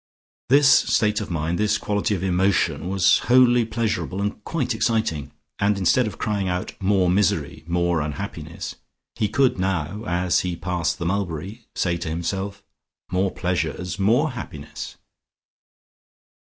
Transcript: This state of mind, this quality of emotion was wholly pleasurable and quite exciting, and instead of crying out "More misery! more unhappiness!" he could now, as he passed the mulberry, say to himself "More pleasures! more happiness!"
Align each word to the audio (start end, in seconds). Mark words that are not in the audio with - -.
This 0.49 0.67
state 0.67 1.21
of 1.21 1.29
mind, 1.29 1.59
this 1.59 1.77
quality 1.77 2.15
of 2.15 2.23
emotion 2.23 2.89
was 2.89 3.19
wholly 3.19 3.65
pleasurable 3.65 4.19
and 4.19 4.43
quite 4.43 4.73
exciting, 4.73 5.31
and 5.59 5.77
instead 5.77 6.07
of 6.07 6.17
crying 6.17 6.47
out 6.49 6.73
"More 6.81 7.07
misery! 7.07 7.63
more 7.67 8.01
unhappiness!" 8.01 8.73
he 9.13 9.27
could 9.27 9.59
now, 9.59 10.03
as 10.05 10.39
he 10.39 10.55
passed 10.55 10.97
the 10.97 11.05
mulberry, 11.05 11.67
say 11.75 11.97
to 11.97 12.09
himself 12.09 12.63
"More 13.11 13.29
pleasures! 13.29 13.99
more 13.99 14.31
happiness!" 14.31 14.97